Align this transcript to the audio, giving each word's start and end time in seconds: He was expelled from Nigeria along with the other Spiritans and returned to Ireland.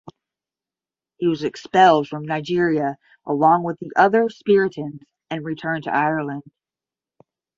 He 1.17 1.27
was 1.27 1.43
expelled 1.43 2.07
from 2.07 2.25
Nigeria 2.25 2.97
along 3.27 3.61
with 3.63 3.77
the 3.77 3.91
other 3.95 4.29
Spiritans 4.31 5.01
and 5.29 5.45
returned 5.45 5.83
to 5.83 5.93
Ireland. 5.93 6.41